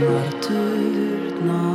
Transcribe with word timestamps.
mörkt 0.00 0.50
ut 0.50 1.44
natt 1.46 1.73